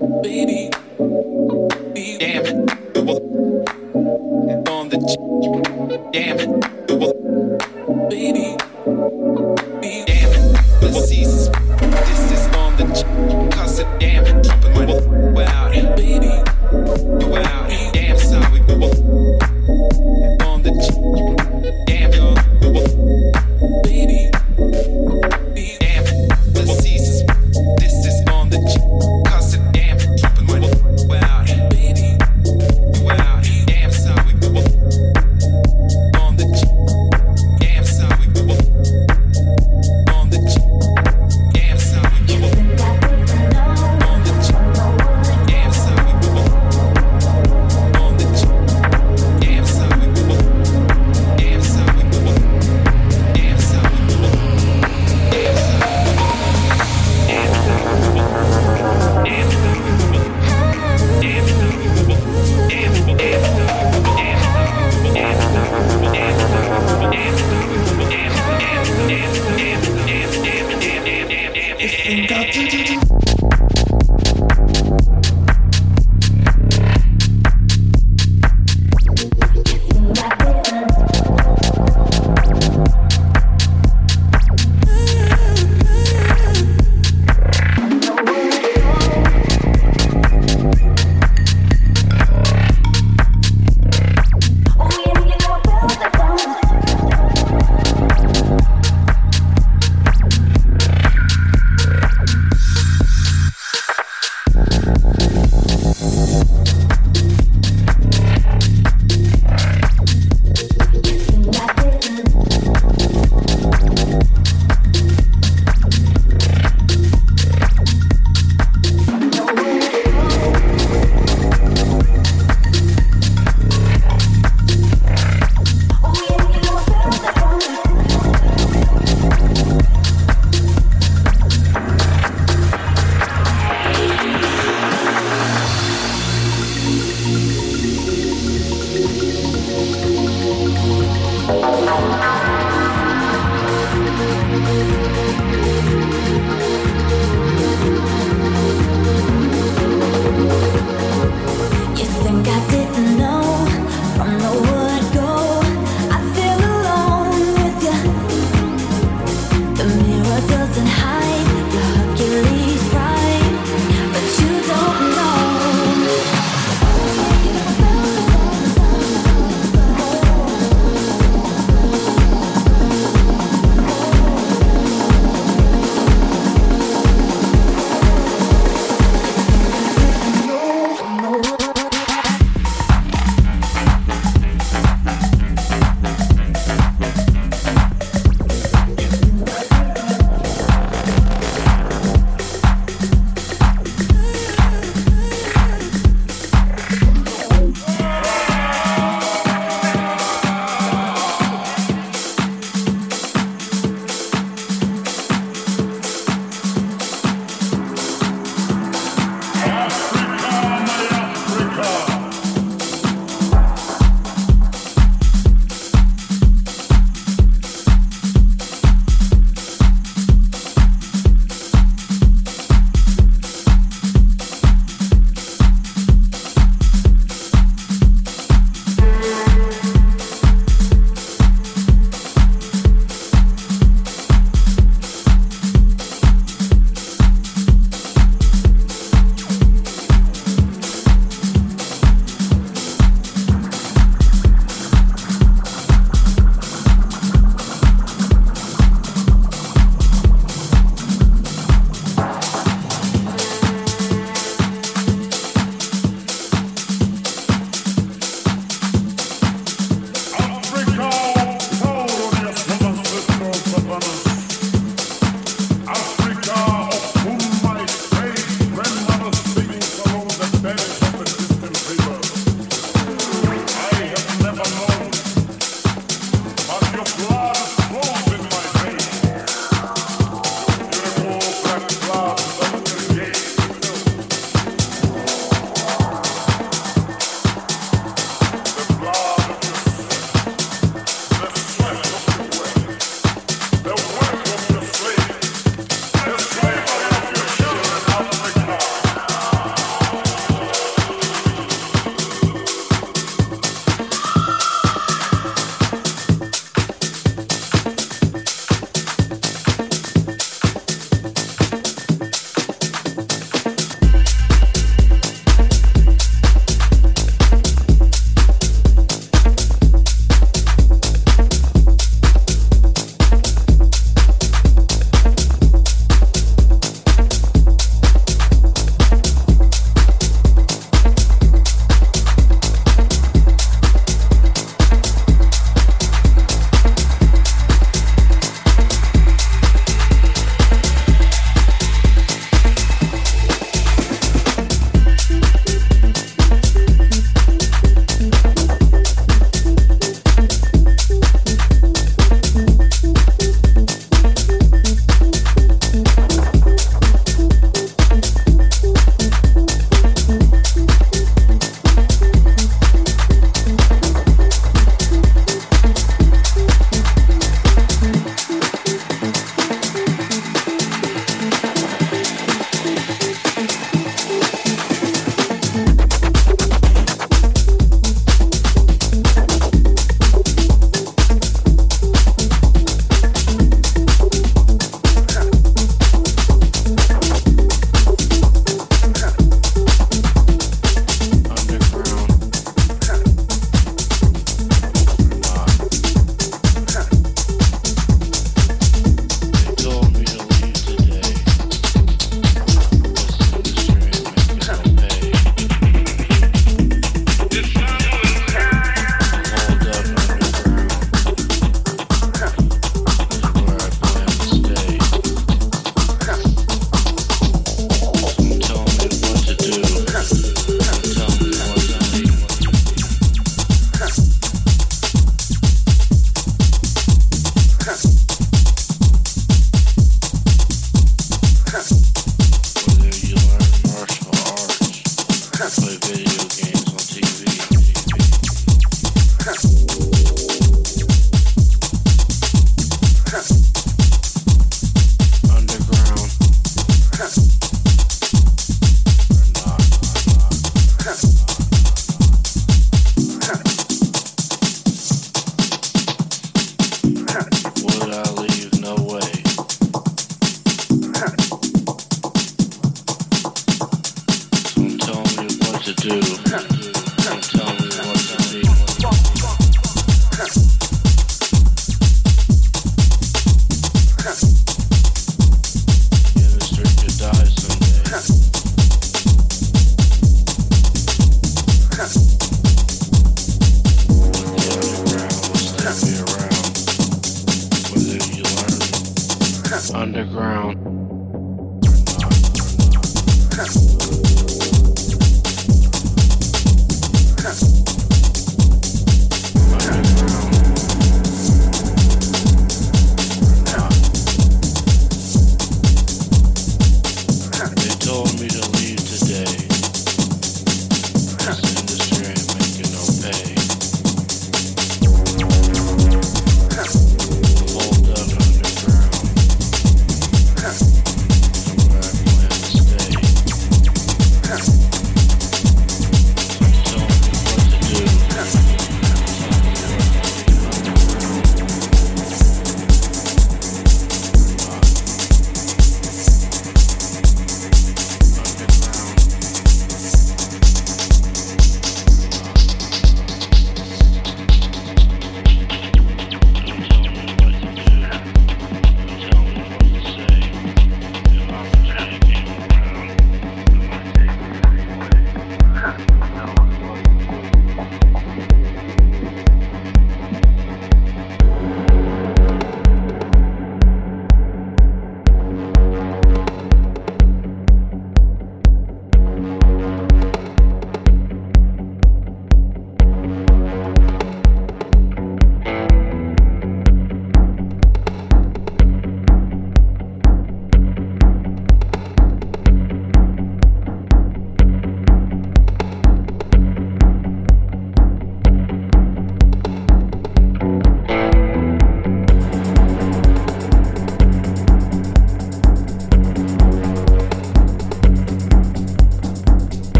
[0.00, 0.70] baby.
[2.18, 2.66] Damn.
[6.12, 6.69] Damn.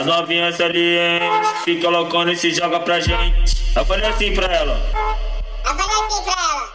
[0.00, 3.54] As novinhas salientes fica loucona e se joga pra gente.
[3.76, 4.80] Eu falei assim pra ela.
[5.62, 6.68] Eu falei assim pra ela.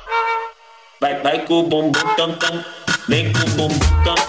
[1.02, 2.64] Vai, vai com o bumbum tam tam.
[3.10, 4.25] Vem com o bumbum tam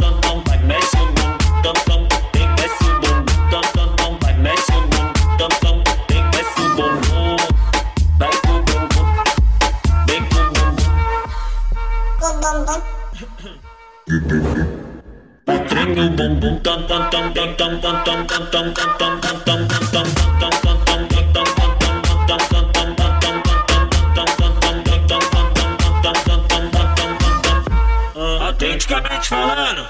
[28.41, 29.87] Autenticamente falando,